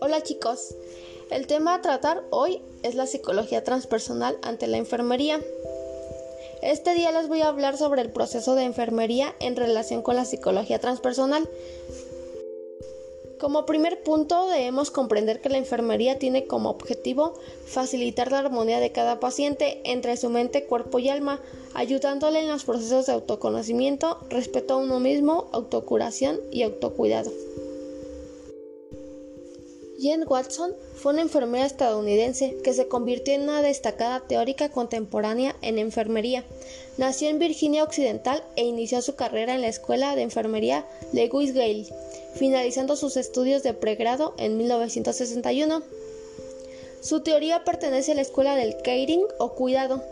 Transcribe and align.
Hola 0.00 0.22
chicos, 0.22 0.74
el 1.30 1.46
tema 1.46 1.74
a 1.74 1.82
tratar 1.82 2.22
hoy 2.30 2.60
es 2.82 2.94
la 2.94 3.06
psicología 3.06 3.64
transpersonal 3.64 4.38
ante 4.42 4.66
la 4.66 4.76
enfermería. 4.76 5.40
Este 6.62 6.94
día 6.94 7.10
les 7.12 7.28
voy 7.28 7.40
a 7.40 7.48
hablar 7.48 7.78
sobre 7.78 8.02
el 8.02 8.10
proceso 8.10 8.54
de 8.54 8.64
enfermería 8.64 9.34
en 9.40 9.56
relación 9.56 10.02
con 10.02 10.16
la 10.16 10.26
psicología 10.26 10.78
transpersonal. 10.78 11.48
Como 13.40 13.64
primer 13.64 14.02
punto 14.02 14.48
debemos 14.48 14.90
comprender 14.90 15.40
que 15.40 15.48
la 15.48 15.56
enfermería 15.56 16.18
tiene 16.18 16.46
como 16.46 16.68
objetivo 16.68 17.32
facilitar 17.64 18.30
la 18.30 18.40
armonía 18.40 18.80
de 18.80 18.92
cada 18.92 19.18
paciente 19.18 19.80
entre 19.84 20.18
su 20.18 20.28
mente, 20.28 20.66
cuerpo 20.66 20.98
y 20.98 21.08
alma, 21.08 21.40
ayudándole 21.72 22.40
en 22.40 22.48
los 22.48 22.64
procesos 22.64 23.06
de 23.06 23.12
autoconocimiento, 23.12 24.18
respeto 24.28 24.74
a 24.74 24.76
uno 24.76 25.00
mismo, 25.00 25.48
autocuración 25.52 26.38
y 26.50 26.64
autocuidado. 26.64 27.30
Jane 30.00 30.24
Watson 30.24 30.74
fue 30.94 31.12
una 31.12 31.20
enfermera 31.20 31.66
estadounidense 31.66 32.56
que 32.64 32.72
se 32.72 32.88
convirtió 32.88 33.34
en 33.34 33.42
una 33.42 33.60
destacada 33.60 34.20
teórica 34.20 34.70
contemporánea 34.70 35.54
en 35.60 35.78
enfermería. 35.78 36.42
Nació 36.96 37.28
en 37.28 37.38
Virginia 37.38 37.84
Occidental 37.84 38.42
e 38.56 38.64
inició 38.64 39.02
su 39.02 39.14
carrera 39.14 39.54
en 39.54 39.60
la 39.60 39.68
Escuela 39.68 40.16
de 40.16 40.22
Enfermería 40.22 40.86
Lewis 41.12 41.52
Gale, 41.52 41.86
finalizando 42.34 42.96
sus 42.96 43.18
estudios 43.18 43.62
de 43.62 43.74
pregrado 43.74 44.34
en 44.38 44.56
1961. 44.56 45.82
Su 47.02 47.20
teoría 47.20 47.64
pertenece 47.64 48.12
a 48.12 48.14
la 48.14 48.22
escuela 48.22 48.56
del 48.56 48.78
caring 48.82 49.24
o 49.38 49.54
cuidado. 49.54 50.02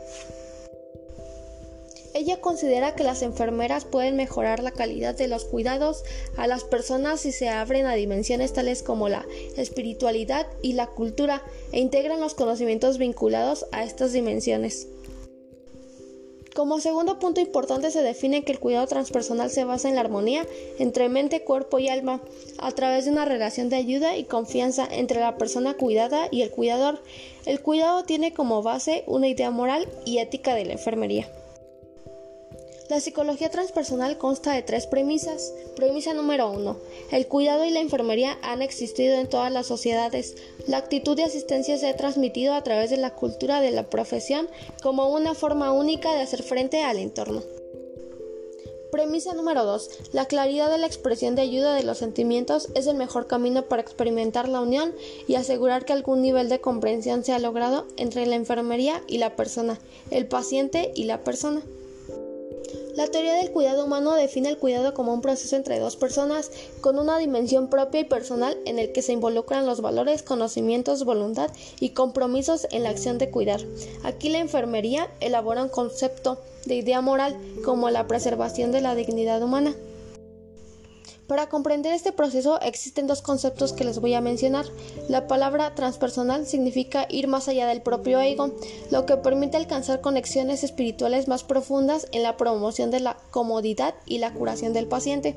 Ella 2.15 2.41
considera 2.41 2.95
que 2.95 3.05
las 3.05 3.23
enfermeras 3.23 3.85
pueden 3.85 4.17
mejorar 4.17 4.63
la 4.63 4.71
calidad 4.71 5.15
de 5.15 5.29
los 5.29 5.45
cuidados 5.45 6.05
a 6.37 6.47
las 6.47 6.65
personas 6.65 7.21
si 7.21 7.33
se 7.33 7.49
abren 7.49 7.87
a 7.87 7.95
dimensiones 7.95 8.53
tales 8.53 8.83
como 8.83 9.09
la 9.09 9.27
espiritualidad 9.57 10.47
y 10.63 10.73
la 10.73 10.87
cultura 10.87 11.43
e 11.73 11.81
integran 11.81 12.21
los 12.21 12.35
conocimientos 12.35 12.99
vinculados 12.99 13.67
a 13.73 13.85
estas 13.85 14.13
dimensiones. 14.13 14.89
Como 16.59 16.81
segundo 16.81 17.21
punto 17.21 17.41
importante 17.41 17.93
se 17.93 18.03
define 18.03 18.43
que 18.43 18.51
el 18.51 18.59
cuidado 18.59 18.89
transpersonal 18.89 19.49
se 19.49 19.63
basa 19.63 19.89
en 19.89 19.95
la 19.95 20.01
armonía 20.01 20.45
entre 20.81 21.09
mente, 21.09 21.45
cuerpo 21.45 21.79
y 21.79 21.89
alma, 21.89 22.21
a 22.59 22.73
través 22.73 23.05
de 23.05 23.13
una 23.13 23.25
relación 23.25 23.69
de 23.69 23.77
ayuda 23.77 24.17
y 24.17 24.25
confianza 24.25 24.89
entre 24.91 25.21
la 25.21 25.37
persona 25.37 25.75
cuidada 25.75 26.27
y 26.33 26.43
el 26.43 26.51
cuidador. 26.51 27.01
El 27.47 27.61
cuidado 27.61 28.03
tiene 28.03 28.33
como 28.33 28.65
base 28.65 29.05
una 29.07 29.29
idea 29.29 29.53
moral 29.53 29.89
y 30.05 30.19
ética 30.19 30.57
de 30.57 30.65
la 30.65 30.73
enfermería. 30.73 31.31
La 32.89 33.01
psicología 33.01 33.51
transpersonal 33.51 34.17
consta 34.17 34.55
de 34.55 34.63
tres 34.63 34.87
premisas. 34.87 35.53
Premisa 35.77 36.15
número 36.15 36.51
uno. 36.51 36.79
El 37.11 37.27
cuidado 37.27 37.67
y 37.67 37.71
la 37.71 37.81
enfermería 37.81 38.39
han 38.41 38.63
existido 38.63 39.15
en 39.17 39.29
todas 39.29 39.53
las 39.53 39.67
sociedades. 39.67 40.37
La 40.67 40.79
actitud 40.79 41.15
de 41.15 41.25
asistencia 41.25 41.77
se 41.77 41.87
ha 41.87 41.97
transmitido 41.97 42.55
a 42.55 42.65
través 42.65 42.89
de 42.89 42.97
la 42.97 43.15
cultura 43.15 43.61
de 43.61 43.73
la 43.73 43.91
profesión 43.91 44.49
como 44.83 45.13
una 45.13 45.35
forma 45.35 45.71
única 45.71 46.15
de 46.15 46.23
hacer 46.23 46.43
frente 46.43 46.83
al 46.83 46.97
entorno. 46.97 47.43
Premisa 48.91 49.35
número 49.35 49.67
2. 49.67 49.91
La 50.13 50.25
claridad 50.25 50.71
de 50.71 50.79
la 50.79 50.87
expresión 50.87 51.35
de 51.35 51.43
ayuda 51.43 51.75
de 51.75 51.83
los 51.83 51.99
sentimientos 51.99 52.69
es 52.75 52.87
el 52.87 52.97
mejor 52.97 53.27
camino 53.27 53.67
para 53.67 53.83
experimentar 53.83 54.49
la 54.49 54.63
unión 54.63 54.95
y 55.27 55.35
asegurar 55.35 55.85
que 55.85 55.93
algún 55.93 56.23
nivel 56.23 56.49
de 56.49 56.63
comprensión 56.63 57.23
sea 57.23 57.39
logrado 57.39 57.87
entre 57.99 58.25
la 58.25 58.37
enfermería 58.37 59.03
y 59.07 59.19
la 59.19 59.37
persona, 59.37 59.79
el 60.11 60.27
paciente 60.27 60.91
y 60.95 61.05
la 61.05 61.23
persona. 61.23 61.61
La 62.99 63.07
teoría 63.07 63.35
del 63.35 63.53
cuidado 63.53 63.85
humano 63.85 64.13
define 64.15 64.49
el 64.49 64.59
cuidado 64.59 64.93
como 64.93 65.15
un 65.15 65.21
proceso 65.21 65.55
entre 65.55 65.79
dos 65.79 65.95
personas 65.95 66.51
con 66.81 66.99
una 66.99 67.17
dimensión 67.17 67.71
propia 67.71 68.01
y 68.01 68.05
personal 68.05 68.59
en 68.65 68.81
el 68.81 68.91
que 68.91 69.03
se 69.03 69.13
involucran 69.13 69.67
los 69.67 69.81
valores, 69.81 70.25
conocimientos, 70.25 71.05
voluntad 71.05 71.53
y 71.79 71.91
compromisos 71.91 72.67
en 72.73 72.83
la 72.83 72.91
acción 72.91 73.19
de 73.19 73.31
cuidar. 73.31 73.61
Aquí 74.03 74.31
la 74.31 74.39
enfermería 74.39 75.07
elabora 75.21 75.63
un 75.63 75.69
concepto 75.69 76.39
de 76.67 76.75
idea 76.75 77.01
moral 77.01 77.37
como 77.65 77.89
la 77.89 78.09
preservación 78.09 78.73
de 78.73 78.81
la 78.81 78.97
dignidad 78.97 79.45
humana. 79.45 79.77
Para 81.29 81.51
comprender 81.51 81.93
este 81.93 82.11
proceso 82.11 82.59
existen 82.63 83.07
dos 83.07 83.21
conceptos 83.21 83.75
que 83.75 83.85
les 83.85 84.01
voy 84.01 84.15
a 84.15 84.23
mencionar. 84.23 84.65
La 85.11 85.27
palabra 85.27 85.75
transpersonal 85.75 86.47
significa 86.47 87.07
ir 87.11 87.29
más 87.29 87.49
allá 87.49 87.67
del 87.67 87.83
propio 87.83 88.19
ego, 88.19 88.55
lo 88.91 89.05
que 89.05 89.19
permite 89.19 89.59
alcanzar 89.59 90.01
conexiones 90.01 90.65
espirituales 90.65 91.29
más 91.29 91.45
profundas 91.45 92.09
en 92.13 92.23
la 92.23 92.39
promoción 92.39 92.91
de 92.91 93.01
la 93.01 93.19
comodidad 93.31 93.95
y 94.07 94.19
la 94.19 94.33
curación 94.33 94.73
del 94.73 94.87
paciente. 94.87 95.37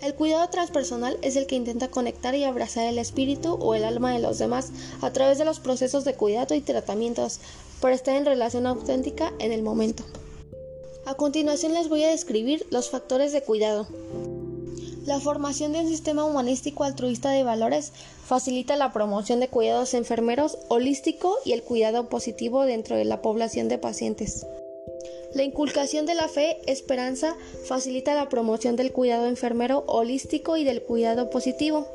El 0.00 0.14
cuidado 0.14 0.48
transpersonal 0.48 1.18
es 1.20 1.36
el 1.36 1.46
que 1.46 1.56
intenta 1.56 1.88
conectar 1.88 2.34
y 2.34 2.44
abrazar 2.44 2.86
el 2.86 2.98
espíritu 2.98 3.52
o 3.52 3.74
el 3.74 3.84
alma 3.84 4.14
de 4.14 4.20
los 4.20 4.38
demás 4.38 4.70
a 5.02 5.12
través 5.12 5.36
de 5.36 5.44
los 5.44 5.60
procesos 5.60 6.04
de 6.04 6.14
cuidado 6.14 6.54
y 6.54 6.62
tratamientos 6.62 7.40
para 7.82 7.94
estar 7.94 8.16
en 8.16 8.24
relación 8.24 8.66
auténtica 8.66 9.34
en 9.40 9.52
el 9.52 9.62
momento. 9.62 10.04
A 11.04 11.14
continuación 11.14 11.74
les 11.74 11.90
voy 11.90 12.02
a 12.02 12.10
describir 12.10 12.66
los 12.70 12.88
factores 12.88 13.32
de 13.32 13.42
cuidado. 13.42 13.86
La 15.06 15.20
formación 15.20 15.72
de 15.72 15.80
un 15.80 15.88
sistema 15.88 16.24
humanístico 16.24 16.82
altruista 16.82 17.30
de 17.30 17.44
valores 17.44 17.92
facilita 18.24 18.74
la 18.74 18.92
promoción 18.92 19.38
de 19.38 19.46
cuidados 19.46 19.94
enfermeros 19.94 20.58
holístico 20.66 21.36
y 21.44 21.52
el 21.52 21.62
cuidado 21.62 22.08
positivo 22.08 22.64
dentro 22.64 22.96
de 22.96 23.04
la 23.04 23.22
población 23.22 23.68
de 23.68 23.78
pacientes. 23.78 24.44
La 25.32 25.44
inculcación 25.44 26.06
de 26.06 26.16
la 26.16 26.26
fe, 26.26 26.58
esperanza, 26.66 27.36
facilita 27.68 28.16
la 28.16 28.28
promoción 28.28 28.74
del 28.74 28.90
cuidado 28.90 29.28
enfermero 29.28 29.84
holístico 29.86 30.56
y 30.56 30.64
del 30.64 30.82
cuidado 30.82 31.30
positivo 31.30 31.86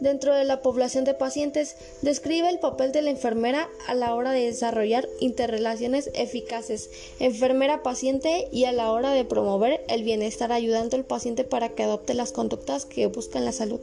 dentro 0.00 0.34
de 0.34 0.44
la 0.44 0.62
población 0.62 1.04
de 1.04 1.14
pacientes, 1.14 1.76
describe 2.02 2.48
el 2.48 2.58
papel 2.58 2.92
de 2.92 3.02
la 3.02 3.10
enfermera 3.10 3.68
a 3.86 3.94
la 3.94 4.14
hora 4.14 4.32
de 4.32 4.46
desarrollar 4.46 5.08
interrelaciones 5.20 6.10
eficaces 6.14 6.90
enfermera-paciente 7.20 8.48
y 8.52 8.64
a 8.64 8.72
la 8.72 8.90
hora 8.92 9.12
de 9.12 9.24
promover 9.24 9.84
el 9.88 10.02
bienestar 10.02 10.52
ayudando 10.52 10.96
al 10.96 11.04
paciente 11.04 11.44
para 11.44 11.70
que 11.70 11.82
adopte 11.82 12.14
las 12.14 12.32
conductas 12.32 12.84
que 12.84 13.06
buscan 13.06 13.44
la 13.44 13.52
salud. 13.52 13.80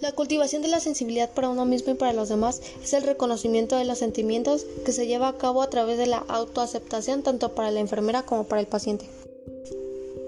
La 0.00 0.12
cultivación 0.12 0.60
de 0.60 0.68
la 0.68 0.78
sensibilidad 0.78 1.30
para 1.30 1.48
uno 1.48 1.64
mismo 1.64 1.92
y 1.92 1.96
para 1.96 2.12
los 2.12 2.28
demás 2.28 2.60
es 2.82 2.92
el 2.92 3.02
reconocimiento 3.02 3.76
de 3.76 3.86
los 3.86 3.98
sentimientos 3.98 4.66
que 4.84 4.92
se 4.92 5.06
lleva 5.06 5.28
a 5.28 5.38
cabo 5.38 5.62
a 5.62 5.70
través 5.70 5.96
de 5.96 6.06
la 6.06 6.18
autoaceptación 6.28 7.22
tanto 7.22 7.54
para 7.54 7.70
la 7.70 7.80
enfermera 7.80 8.22
como 8.22 8.44
para 8.44 8.60
el 8.60 8.66
paciente. 8.66 9.06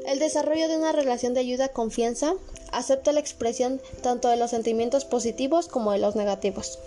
El 0.06 0.20
desarrollo 0.20 0.68
de 0.68 0.78
una 0.78 0.92
relación 0.92 1.34
de 1.34 1.40
ayuda 1.40 1.68
confianza 1.68 2.34
acepta 2.72 3.12
la 3.12 3.20
expresión 3.20 3.80
tanto 4.02 4.28
de 4.28 4.36
los 4.36 4.50
sentimientos 4.50 5.04
positivos 5.04 5.68
como 5.68 5.92
de 5.92 5.98
los 5.98 6.16
negativos. 6.16 6.78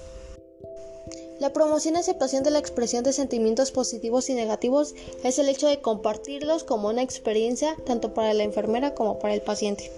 La 1.39 1.53
promoción 1.53 1.95
y 1.95 1.97
aceptación 1.97 2.43
de 2.43 2.51
la 2.51 2.59
expresión 2.59 3.03
de 3.03 3.13
sentimientos 3.13 3.71
positivos 3.71 4.29
y 4.29 4.35
negativos 4.35 4.93
es 5.23 5.39
el 5.39 5.49
hecho 5.49 5.67
de 5.67 5.81
compartirlos 5.81 6.63
como 6.63 6.89
una 6.89 7.01
experiencia 7.01 7.75
tanto 7.83 8.13
para 8.13 8.33
la 8.35 8.43
enfermera 8.43 8.93
como 8.93 9.17
para 9.17 9.33
el 9.33 9.41
paciente. 9.41 9.91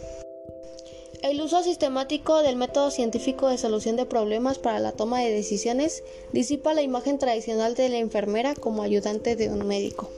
El 1.22 1.42
uso 1.42 1.64
sistemático 1.64 2.42
del 2.42 2.56
método 2.56 2.92
científico 2.92 3.50
de 3.50 3.58
solución 3.58 3.96
de 3.96 4.06
problemas 4.06 4.58
para 4.58 4.80
la 4.80 4.92
toma 4.92 5.20
de 5.22 5.32
decisiones 5.32 6.04
disipa 6.32 6.74
la 6.74 6.82
imagen 6.82 7.18
tradicional 7.18 7.76
de 7.76 7.90
la 7.90 7.98
enfermera 7.98 8.56
como 8.56 8.84
ayudante 8.84 9.36
de 9.36 9.50
un 9.50 9.66
médico. 9.66 10.10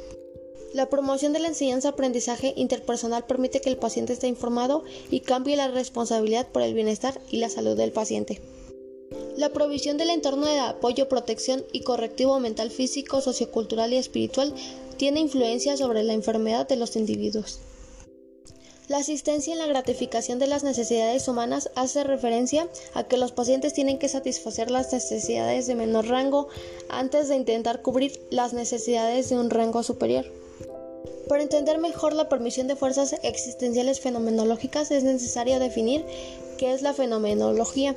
La 0.75 0.90
promoción 0.90 1.31
de 1.31 1.40
la 1.40 1.47
enseñanza-aprendizaje 1.47 2.52
interpersonal 2.58 3.25
permite 3.25 3.62
que 3.62 3.69
el 3.69 3.78
paciente 3.78 4.12
esté 4.12 4.28
informado 4.28 4.84
y 5.09 5.22
cambie 5.22 5.56
la 5.56 5.69
responsabilidad 5.69 6.50
por 6.50 6.63
el 6.63 6.74
bienestar 6.74 7.22
y 7.31 7.38
la 7.38 7.50
salud 7.50 7.78
del 7.78 7.94
paciente. 7.94 8.41
La 9.38 9.53
provisión 9.53 9.96
del 9.97 10.09
entorno 10.09 10.46
de 10.46 10.59
apoyo, 10.59 11.08
protección 11.08 11.63
y 11.72 11.84
correctivo 11.84 12.41
mental, 12.41 12.72
físico, 12.72 13.22
sociocultural 13.22 13.94
y 13.94 13.96
espiritual 13.96 14.53
tiene 14.97 15.22
influencia 15.22 15.78
sobre 15.78 16.03
la 16.03 16.12
enfermedad 16.12 16.68
de 16.68 16.75
los 16.75 16.97
individuos. 16.97 17.62
La 18.89 18.98
asistencia 18.98 19.54
en 19.54 19.60
la 19.60 19.68
gratificación 19.68 20.39
de 20.39 20.48
las 20.48 20.66
necesidades 20.66 21.30
humanas 21.30 21.69
hace 21.75 22.04
referencia 22.04 22.68
a 22.94 23.06
que 23.06 23.16
los 23.16 23.31
pacientes 23.31 23.71
tienen 23.71 23.98
que 23.98 24.10
satisfacer 24.10 24.69
las 24.71 24.92
necesidades 24.92 25.68
de 25.68 25.75
menor 25.75 26.07
rango 26.07 26.50
antes 26.89 27.30
de 27.30 27.38
intentar 27.38 27.81
cubrir 27.81 28.19
las 28.30 28.51
necesidades 28.51 29.30
de 29.30 29.39
un 29.39 29.50
rango 29.50 29.81
superior. 29.81 30.25
Para 31.27 31.42
entender 31.42 31.80
mejor 31.80 32.13
la 32.13 32.30
permisión 32.30 32.68
de 32.68 32.75
fuerzas 32.75 33.16
existenciales 33.24 34.00
fenomenológicas 34.00 34.92
es 34.92 35.04
necesario 35.04 35.60
definir 35.60 36.06
qué 36.57 36.74
es 36.74 36.81
la 36.81 36.94
fenomenología. 36.94 37.95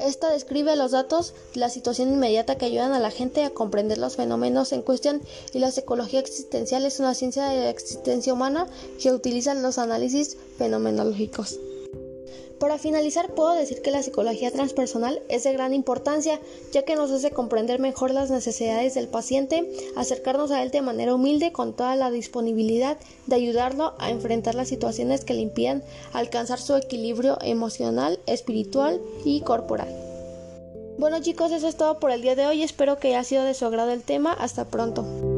Esta 0.00 0.30
describe 0.30 0.76
los 0.76 0.90
datos 0.90 1.34
de 1.54 1.60
la 1.60 1.70
situación 1.70 2.12
inmediata 2.12 2.56
que 2.56 2.66
ayudan 2.66 2.92
a 2.92 2.98
la 2.98 3.10
gente 3.10 3.44
a 3.44 3.50
comprender 3.50 3.98
los 3.98 4.16
fenómenos 4.16 4.72
en 4.72 4.82
cuestión 4.82 5.22
y 5.52 5.58
la 5.58 5.70
psicología 5.70 6.20
existencial 6.20 6.84
es 6.84 7.00
una 7.00 7.14
ciencia 7.14 7.48
de 7.48 7.60
la 7.60 7.70
existencia 7.70 8.32
humana 8.32 8.66
que 9.00 9.12
utiliza 9.12 9.54
los 9.54 9.78
análisis 9.78 10.36
fenomenológicos. 10.58 11.58
Para 12.58 12.78
finalizar, 12.78 13.34
puedo 13.34 13.52
decir 13.54 13.82
que 13.82 13.90
la 13.90 14.02
psicología 14.02 14.50
transpersonal 14.50 15.20
es 15.28 15.42
de 15.44 15.52
gran 15.52 15.74
importancia, 15.74 16.40
ya 16.72 16.82
que 16.84 16.94
nos 16.94 17.10
hace 17.10 17.30
comprender 17.30 17.80
mejor 17.80 18.12
las 18.12 18.30
necesidades 18.30 18.94
del 18.94 19.08
paciente, 19.08 19.68
acercarnos 19.96 20.50
a 20.50 20.62
él 20.62 20.70
de 20.70 20.80
manera 20.80 21.14
humilde 21.14 21.52
con 21.52 21.74
toda 21.74 21.96
la 21.96 22.10
disponibilidad 22.10 22.96
de 23.26 23.36
ayudarlo 23.36 23.94
a 23.98 24.10
enfrentar 24.10 24.54
las 24.54 24.68
situaciones 24.68 25.24
que 25.24 25.34
le 25.34 25.40
impidan 25.40 25.82
alcanzar 26.12 26.60
su 26.60 26.76
equilibrio 26.76 27.38
emocional, 27.42 28.20
espiritual 28.26 29.00
y 29.24 29.40
corporal. 29.40 29.88
Bueno 30.96 31.20
chicos, 31.20 31.50
eso 31.50 31.66
es 31.66 31.76
todo 31.76 31.98
por 31.98 32.12
el 32.12 32.22
día 32.22 32.36
de 32.36 32.46
hoy, 32.46 32.62
espero 32.62 32.98
que 32.98 33.08
haya 33.08 33.24
sido 33.24 33.42
de 33.42 33.54
su 33.54 33.66
agrado 33.66 33.90
el 33.90 34.02
tema, 34.02 34.32
hasta 34.32 34.64
pronto. 34.66 35.33